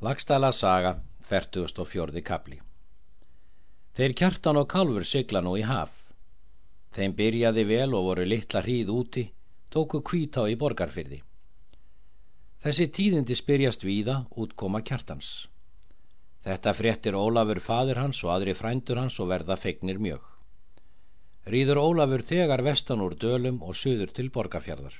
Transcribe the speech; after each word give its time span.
Lagstæla 0.00 0.48
saga, 0.56 0.94
44. 1.28 2.22
kapli 2.24 2.56
Þeir 3.92 4.14
kjartan 4.16 4.56
og 4.56 4.70
kálfur 4.72 5.04
sigla 5.04 5.42
nú 5.44 5.58
í 5.60 5.64
haf. 5.68 5.90
Þeim 6.96 7.12
byrjaði 7.18 7.64
vel 7.68 7.92
og 7.98 8.06
voru 8.06 8.24
litla 8.24 8.62
hríð 8.64 8.92
úti, 8.94 9.24
tóku 9.68 10.00
kvítá 10.00 10.46
í 10.48 10.56
borgarfyrði. 10.62 11.18
Þessi 12.64 12.86
tíðindi 12.96 13.36
spyrjast 13.42 13.84
víða 13.84 14.16
útkoma 14.40 14.80
kjartans. 14.80 15.50
Þetta 16.48 16.74
fréttir 16.80 17.20
Ólafur 17.20 17.60
fadir 17.60 18.00
hans 18.00 18.24
og 18.24 18.32
aðri 18.38 18.56
frændur 18.56 19.02
hans 19.02 19.20
og 19.20 19.28
verða 19.34 19.60
feignir 19.60 20.00
mjög. 20.00 20.24
Rýður 21.44 21.84
Ólafur 21.84 22.24
þegar 22.32 22.64
vestan 22.64 23.04
úr 23.04 23.20
dölum 23.20 23.60
og 23.60 23.76
suður 23.76 24.16
til 24.16 24.30
borgarfjörðar. 24.32 24.96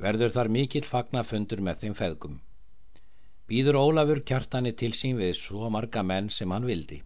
Verður 0.00 0.32
þar 0.40 0.54
mikill 0.60 0.88
fagnafundur 0.88 1.60
með 1.60 1.84
þeim 1.84 2.00
feðgum. 2.00 2.40
Býður 3.46 3.76
Ólafur 3.78 4.24
kjartani 4.26 4.72
til 4.74 4.90
sín 4.98 5.20
við 5.20 5.36
svo 5.38 5.68
marga 5.70 6.02
menn 6.02 6.32
sem 6.34 6.50
hann 6.50 6.64
vildi. 6.66 6.96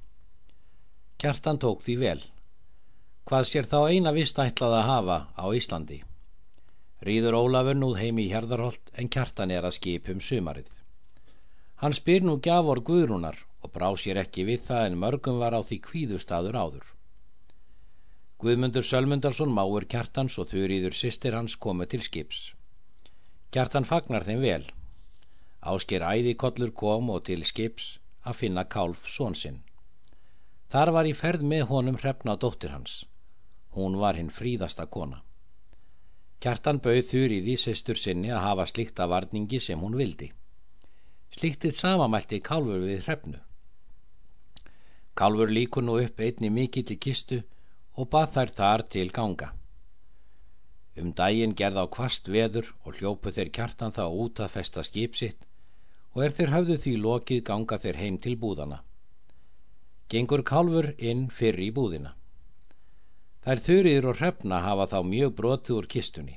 Kjartan 1.21 1.59
tók 1.61 1.83
því 1.85 1.97
vel. 2.01 2.23
Hvað 3.29 3.45
sér 3.49 3.69
þá 3.69 3.81
eina 3.93 4.13
vist 4.17 4.41
ætlað 4.41 4.77
að 4.79 4.89
hafa 4.89 5.19
á 5.37 5.45
Íslandi? 5.59 5.99
Rýður 7.05 7.37
Ólafur 7.43 7.77
nú 7.77 7.91
heim 7.99 8.23
í 8.25 8.31
Hjardarholt 8.31 8.89
en 8.97 9.13
kjartan 9.13 9.53
er 9.53 9.69
að 9.69 9.77
skipum 9.77 10.25
sumarið. 10.25 10.73
Hann 11.85 11.99
spyr 12.01 12.25
nú 12.25 12.39
gjafur 12.41 12.81
Guðrúnar 12.89 13.37
og 13.61 13.77
brá 13.77 13.91
sér 14.01 14.25
ekki 14.25 14.49
við 14.49 14.65
það 14.71 14.89
en 14.89 14.99
mörgum 15.05 15.45
var 15.45 15.53
á 15.53 15.61
því 15.61 15.83
kvíðustadur 15.91 16.57
áður. 16.57 16.89
Guðmundur 18.41 18.89
Sölmundarsson 18.89 19.53
máur 19.53 19.85
kjartans 19.85 20.41
og 20.41 20.49
þurriður 20.49 20.97
sýstir 20.97 21.37
hans 21.37 21.61
komu 21.61 21.85
til 21.85 22.01
skips. 22.01 22.55
Kjartan 23.53 23.85
fagnar 23.85 24.25
þeim 24.25 24.41
vel 24.41 24.63
Ásker 25.61 26.01
æðikollur 26.01 26.71
kom 26.73 27.11
og 27.13 27.27
til 27.29 27.43
skips 27.45 27.99
að 28.25 28.39
finna 28.43 28.65
kálf 28.65 29.05
svonsinn. 29.13 29.61
Þar 30.73 30.93
var 30.97 31.09
í 31.09 31.13
ferð 31.13 31.43
með 31.45 31.67
honum 31.69 31.99
hrefna 32.01 32.37
dóttir 32.41 32.73
hans. 32.73 33.05
Hún 33.77 33.99
var 34.01 34.17
hinn 34.17 34.31
fríðasta 34.33 34.87
kona. 34.87 35.21
Kjartan 36.41 36.81
bauð 36.81 37.05
þurrið 37.11 37.51
í 37.53 37.57
sestur 37.61 37.99
sinni 38.01 38.31
að 38.33 38.45
hafa 38.47 38.67
slikta 38.71 39.07
varningi 39.07 39.61
sem 39.61 39.81
hún 39.85 39.99
vildi. 40.01 40.31
Sliktið 41.37 41.77
samamælti 41.77 42.41
kálfur 42.41 42.81
við 42.87 43.05
hrefnu. 43.05 43.39
Kálfur 45.15 45.53
líkur 45.53 45.85
nú 45.85 45.99
upp 46.01 46.21
einni 46.25 46.49
mikill 46.49 46.89
í 46.89 46.97
kistu 46.97 47.43
og 48.01 48.09
bað 48.09 48.33
þær 48.37 48.55
þar 48.63 48.87
til 48.95 49.11
ganga. 49.13 49.53
Um 50.97 51.13
daginn 51.13 51.53
gerð 51.55 51.85
á 51.85 51.87
kvast 51.93 52.33
veður 52.33 52.73
og 52.87 52.97
hljópu 52.97 53.31
þeir 53.37 53.53
kjartan 53.53 53.93
þá 53.93 54.05
út 54.09 54.41
að 54.41 54.53
festa 54.57 54.83
skip 54.87 55.21
sitt 55.21 55.50
og 56.15 56.25
er 56.25 56.35
þeir 56.35 56.55
hafðu 56.55 56.77
því 56.83 56.95
lokið 57.05 57.43
ganga 57.47 57.79
þeir 57.79 57.99
heim 58.03 58.17
til 58.19 58.37
búðana. 58.41 58.81
Gengur 60.11 60.43
kálfur 60.43 60.91
inn 60.99 61.29
fyrir 61.31 61.69
í 61.69 61.71
búðina. 61.75 62.17
Þær 63.47 63.63
þurriður 63.67 64.09
og 64.11 64.17
hrefna 64.19 64.61
hafa 64.65 64.87
þá 64.91 64.99
mjög 65.07 65.35
brotið 65.39 65.77
úr 65.77 65.87
kistunni. 65.95 66.37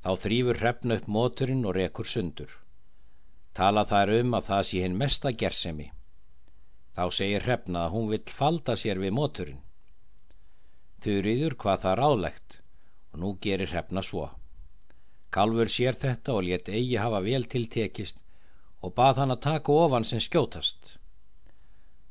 Þá 0.00 0.10
þrýfur 0.22 0.60
hrefna 0.62 0.96
upp 1.00 1.08
móturinn 1.10 1.66
og 1.66 1.74
rekur 1.76 2.08
sundur. 2.08 2.52
Tala 3.52 3.84
þær 3.84 4.14
um 4.20 4.38
að 4.38 4.46
það 4.52 4.62
sé 4.68 4.84
hinn 4.84 4.96
mesta 4.96 5.32
gersemi. 5.42 5.90
Þá 6.94 7.04
segir 7.18 7.44
hrefna 7.44 7.84
að 7.84 7.92
hún 7.96 8.08
vill 8.14 8.24
falda 8.38 8.78
sér 8.78 9.02
við 9.02 9.16
móturinn. 9.18 9.60
Þurriður 11.02 11.58
hvað 11.58 11.84
það 11.84 11.98
ráðlegt 12.00 12.58
og 13.10 13.20
nú 13.20 13.34
gerir 13.42 13.74
hrefna 13.74 14.02
svo. 14.06 14.30
Kálfur 15.34 15.68
sér 15.68 15.98
þetta 15.98 16.38
og 16.38 16.46
let 16.46 16.70
eigi 16.70 16.96
hafa 17.02 17.20
vel 17.26 17.44
tiltekist 17.50 18.22
og 18.80 18.94
bað 18.96 19.20
hann 19.20 19.34
að 19.34 19.44
taka 19.46 19.72
ofan 19.84 20.06
sem 20.08 20.22
skjótast. 20.22 20.96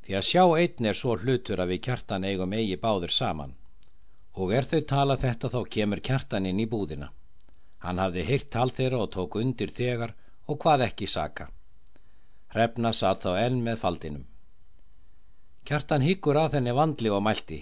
Því 0.06 0.18
að 0.18 0.28
sjá 0.28 0.44
einn 0.58 0.90
er 0.90 0.98
svo 0.98 1.16
hlutur 1.18 1.62
að 1.62 1.74
við 1.74 1.82
kjartan 1.88 2.26
eigum 2.26 2.54
eigi 2.58 2.78
báður 2.82 3.14
saman 3.14 3.56
og 4.40 4.54
er 4.56 4.68
þau 4.72 4.82
tala 4.88 5.18
þetta 5.20 5.50
þá 5.52 5.60
kemur 5.76 6.02
kjartan 6.10 6.46
inn 6.48 6.62
í 6.64 6.68
búðina. 6.70 7.10
Hann 7.84 8.00
hafði 8.00 8.24
heyrt 8.28 8.50
tal 8.54 8.70
þeirra 8.72 9.02
og 9.04 9.12
tók 9.16 9.36
undir 9.42 9.74
þegar 9.76 10.14
og 10.48 10.60
hvað 10.64 10.86
ekki 10.86 11.10
saka. 11.12 11.50
Hrefna 12.54 12.94
satt 12.96 13.26
þá 13.26 13.32
enn 13.42 13.60
með 13.66 13.82
faldinum. 13.84 14.24
Kjartan 15.68 16.06
hyggur 16.06 16.40
að 16.40 16.56
þenni 16.56 16.78
vandli 16.78 17.12
og 17.12 17.26
mælti. 17.26 17.60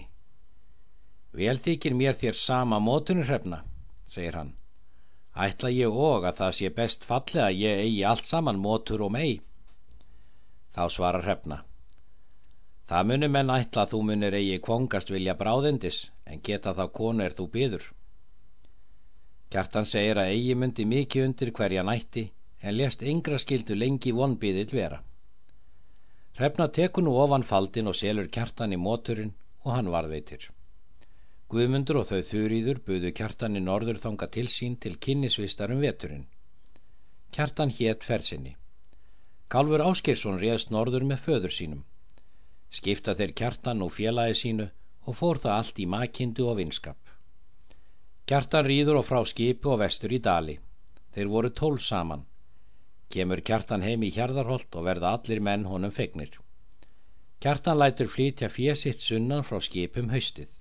Vel 1.34 1.58
þykir 1.58 1.98
mér 1.98 2.16
þér 2.20 2.38
sama 2.38 2.78
mótunur 2.80 3.26
hrefna, 3.28 3.64
segir 4.06 4.38
hann 4.38 4.57
ætla 5.46 5.70
ég 5.74 6.00
og 6.08 6.26
að 6.28 6.40
það 6.40 6.56
sé 6.58 6.72
best 6.80 7.06
falli 7.08 7.42
að 7.44 7.60
ég 7.62 7.84
eigi 7.84 8.04
allt 8.10 8.26
saman 8.26 8.58
mótur 8.62 9.04
og 9.06 9.14
mei 9.14 9.40
þá 10.74 10.82
svarar 10.94 11.24
hrefna. 11.26 11.62
Það 12.88 13.06
munum 13.12 13.36
menn 13.36 13.54
ætla 13.54 13.84
að 13.84 13.94
þú 13.94 14.02
munir 14.10 14.38
eigi 14.40 14.58
kvongast 14.64 15.12
vilja 15.12 15.36
bráðendis 15.38 16.08
en 16.26 16.42
geta 16.42 16.74
þá 16.74 16.84
konu 17.00 17.24
er 17.24 17.36
þú 17.36 17.48
byður 17.54 17.86
Kjartan 19.48 19.86
segir 19.88 20.18
að 20.20 20.30
eigi 20.34 20.54
myndi 20.60 20.84
mikið 20.84 21.24
undir 21.26 21.50
hverja 21.56 21.82
nætti 21.88 22.24
en 22.60 22.76
lest 22.76 23.04
yngra 23.12 23.38
skildu 23.40 23.76
lengi 23.78 24.12
vonbyðil 24.12 24.74
vera. 24.76 24.98
Hrefna 26.36 26.66
tekur 26.78 27.06
nú 27.06 27.14
ofan 27.22 27.46
faldin 27.48 27.88
og 27.88 27.96
selur 27.96 28.28
kjartan 28.34 28.76
í 28.76 28.80
móturinn 28.82 29.32
og 29.64 29.72
hann 29.72 29.88
varðveitir 29.94 30.50
Guðmundur 31.48 32.02
og 32.02 32.10
þau 32.10 32.18
þurýður 32.28 32.78
buðu 32.84 33.10
kjartan 33.16 33.56
í 33.56 33.60
norður 33.64 33.98
þanga 34.02 34.26
til 34.34 34.48
sín 34.52 34.74
til 34.76 34.98
kynnisvistar 35.00 35.70
um 35.72 35.78
veturinn. 35.80 36.26
Kjartan 37.32 37.70
hétt 37.72 38.04
fersinni. 38.04 38.52
Kálfur 39.48 39.80
Áskersson 39.80 40.36
réðst 40.42 40.68
norður 40.74 41.06
með 41.08 41.22
föður 41.24 41.54
sínum. 41.56 41.86
Skipta 42.68 43.14
þeir 43.16 43.32
kjartan 43.40 43.80
og 43.86 43.94
félagi 43.96 44.36
sínu 44.42 44.66
og 45.08 45.16
fór 45.16 45.40
það 45.40 45.54
allt 45.54 45.80
í 45.80 45.86
makindu 45.88 46.50
og 46.50 46.58
vinskap. 46.60 47.00
Kjartan 48.28 48.68
rýður 48.68 49.00
og 49.00 49.08
frá 49.08 49.22
skipu 49.24 49.72
og 49.72 49.80
vestur 49.80 50.12
í 50.12 50.20
dali. 50.20 50.58
Þeir 51.16 51.32
voru 51.32 51.52
tól 51.62 51.80
saman. 51.80 52.26
Kemur 53.08 53.40
kjartan 53.40 53.88
heim 53.88 54.04
í 54.04 54.12
hjarðarholt 54.12 54.76
og 54.76 54.84
verða 54.84 55.16
allir 55.16 55.40
menn 55.40 55.64
honum 55.64 55.96
fegnir. 55.96 56.36
Kjartan 57.40 57.80
lætur 57.80 58.12
flítja 58.12 58.52
fjesitt 58.52 59.00
sunnan 59.00 59.48
frá 59.48 59.62
skipum 59.64 60.12
haustið. 60.12 60.57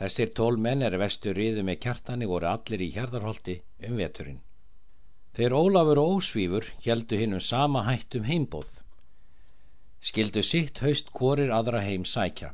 Þessir 0.00 0.32
tól 0.38 0.56
menn 0.56 0.82
er 0.82 0.96
vestur 1.00 1.36
riðu 1.36 1.62
með 1.66 1.80
kjartani 1.84 2.28
voru 2.30 2.48
allir 2.50 2.82
í 2.82 2.90
hjarðarholti 2.94 3.58
um 3.88 3.98
veturinn. 4.00 4.40
Þeir 5.36 5.54
Ólafur 5.56 6.00
og 6.02 6.16
Ósvífur 6.18 6.66
heldu 6.84 7.18
hinn 7.20 7.36
um 7.36 7.40
sama 7.40 7.84
hættum 7.86 8.26
heimbóð. 8.28 8.68
Skildu 10.02 10.42
sitt 10.42 10.82
haust 10.84 11.12
korir 11.16 11.52
aðra 11.54 11.80
heim 11.86 12.04
sækja. 12.04 12.50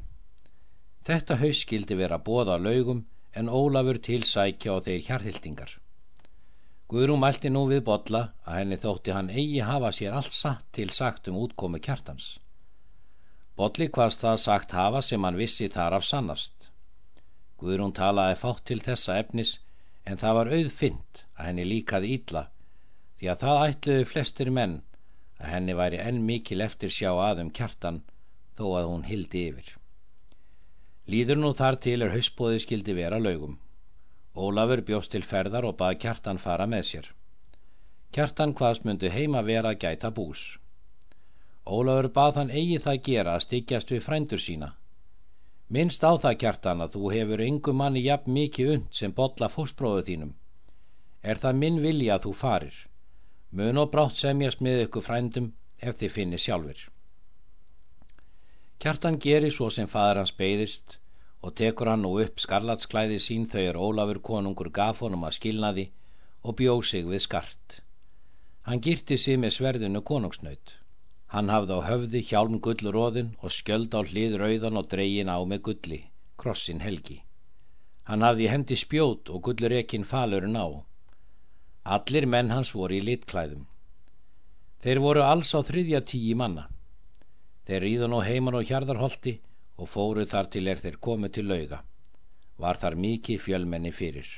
Þetta 1.09 1.39
haust 1.41 1.65
skildi 1.65 1.97
vera 1.99 2.19
bóða 2.19 2.59
laugum 2.61 3.07
en 3.35 3.49
Ólafur 3.49 3.99
til 4.09 4.23
sækja 4.29 4.75
og 4.77 4.85
þeir 4.87 5.07
hjarðhildingar. 5.09 5.73
Guðrún 6.89 7.21
mælti 7.21 7.51
nú 7.53 7.67
við 7.69 7.83
botla 7.85 8.21
að 8.49 8.61
henni 8.61 8.79
þótti 8.81 9.13
hann 9.13 9.33
eigi 9.33 9.59
hafa 9.61 9.91
sér 9.93 10.15
allt 10.21 10.33
satt 10.33 10.69
til 10.73 10.89
sagt 10.99 11.29
um 11.29 11.37
útkomi 11.37 11.81
kjartans. 11.85 12.39
Botli 13.59 13.91
hvaðst 13.93 14.23
það 14.25 14.39
sagt 14.45 14.73
hafa 14.73 15.03
sem 15.03 15.25
hann 15.25 15.37
vissi 15.37 15.69
þar 15.69 15.99
af 15.99 16.07
sannast. 16.09 16.68
Guðrún 17.59 17.95
talaði 17.95 18.37
fátt 18.39 18.63
til 18.71 18.79
þessa 18.85 19.17
efnis 19.19 19.57
en 20.07 20.21
það 20.21 20.37
var 20.39 20.51
auðfint 20.57 21.25
að 21.35 21.49
henni 21.49 21.65
líkaði 21.67 22.13
ítla 22.17 22.45
því 23.19 23.31
að 23.33 23.43
það 23.43 23.63
ætluði 23.65 24.05
flestir 24.13 24.51
menn 24.59 24.77
að 25.39 25.51
henni 25.55 25.75
væri 25.81 25.99
enn 26.05 26.21
mikil 26.29 26.61
eftir 26.67 26.95
sjá 26.95 27.11
aðum 27.11 27.51
kjartan 27.59 28.01
þó 28.59 28.65
að 28.79 28.89
hún 28.93 29.05
hildi 29.09 29.45
yfir. 29.51 29.75
Líður 31.11 31.41
nú 31.43 31.53
þar 31.61 31.81
til 31.83 31.99
er 32.05 32.15
hausbóði 32.15 32.63
skildi 32.63 32.95
vera 32.95 33.19
laugum. 33.19 33.59
Ólafur 34.39 34.85
bjóst 34.87 35.15
til 35.15 35.25
ferðar 35.27 35.67
og 35.67 35.79
bað 35.81 35.99
kjartan 36.05 36.39
fara 36.43 36.67
með 36.71 36.85
sér. 36.91 37.13
Kjartan 38.15 38.55
hvaðs 38.55 38.85
myndu 38.87 39.11
heima 39.11 39.43
vera 39.43 39.75
gæta 39.75 40.13
bús. 40.15 40.59
Ólafur 41.67 42.11
bað 42.15 42.43
hann 42.43 42.55
eigi 42.55 42.79
það 42.87 43.03
gera 43.09 43.35
að 43.35 43.47
styggjast 43.49 43.91
við 43.95 44.05
frændur 44.07 44.43
sína 44.43 44.77
Minnst 45.69 46.01
á 46.01 46.17
það 46.17 46.39
kjartan 46.43 46.81
að 46.81 46.95
þú 46.97 47.09
hefur 47.13 47.41
yngu 47.45 47.73
manni 47.77 48.01
jafn 48.05 48.33
mikið 48.33 48.71
und 48.75 48.95
sem 48.99 49.13
botla 49.13 49.51
fóstbróðu 49.53 50.05
þínum. 50.07 50.31
Er 51.23 51.41
það 51.43 51.59
minn 51.63 51.83
vilja 51.85 52.15
að 52.15 52.25
þú 52.27 52.33
farir. 52.43 52.77
Mun 53.53 53.81
og 53.83 53.91
brátt 53.93 54.17
semjast 54.17 54.63
með 54.65 54.87
ykkur 54.87 55.05
frændum 55.05 55.51
ef 55.81 55.99
þið 56.01 56.15
finnir 56.15 56.41
sjálfur. 56.41 56.81
Kjartan 58.81 59.19
gerir 59.21 59.53
svo 59.53 59.69
sem 59.75 59.91
fadur 59.91 60.23
hans 60.23 60.33
beigðist 60.41 60.99
og 61.43 61.55
tekur 61.61 61.93
hann 61.93 62.05
nú 62.07 62.15
upp 62.23 62.41
skarlatsklæði 62.41 63.19
sín 63.23 63.47
er 63.53 63.77
Ólafur 63.77 64.21
konungur 64.23 64.71
gaf 64.71 65.01
honum 65.05 65.25
að 65.29 65.37
skilnaði 65.39 65.91
og 66.43 66.57
bjóð 66.57 66.83
sig 66.85 67.07
við 67.07 67.25
skart. 67.27 67.81
Hann 68.63 68.81
girti 68.81 69.19
sig 69.19 69.39
með 69.39 69.57
sverðinu 69.59 70.01
konungsnaut. 70.01 70.79
Hann 71.29 71.51
hafði 71.53 71.77
á 71.77 71.81
höfði 71.85 72.21
hjálm 72.25 72.57
gullróðin 72.65 73.35
og 73.45 73.53
skjöld 73.53 73.93
á 73.93 74.01
hlið 74.01 74.39
rauðan 74.41 74.81
og 74.81 74.89
dreyin 74.89 75.29
á 75.29 75.37
með 75.45 75.61
gulli, 75.67 75.99
krossin 76.41 76.81
helgi. 76.81 77.19
Hann 78.09 78.25
hafði 78.25 78.49
hendi 78.49 78.77
spjót 78.81 79.29
og 79.29 79.43
gullrekin 79.45 80.09
falurinn 80.09 80.57
á. 80.57 80.69
Allir 81.85 82.25
menn 82.25 82.49
hans 82.55 82.73
voru 82.73 82.97
í 82.97 83.05
litklæðum. 83.05 83.67
Þeir 84.81 85.01
voru 85.05 85.25
alls 85.27 85.53
á 85.53 85.61
þriðja 85.61 86.01
tíi 86.09 86.33
manna. 86.33 86.69
Þeir 87.69 87.85
ríðu 87.85 88.09
nú 88.09 88.23
heiman 88.25 88.57
og 88.57 88.65
hjarðarholti 88.65 89.37
og 89.77 89.93
fóru 89.93 90.25
þar 90.25 90.49
til 90.49 90.65
er 90.73 90.81
þeir 90.81 90.97
komu 90.97 91.29
til 91.29 91.45
lauga. 91.51 91.83
Var 92.57 92.81
þar 92.81 92.97
mikið 92.97 93.43
fjölmenni 93.45 93.93
fyrir. 93.93 94.29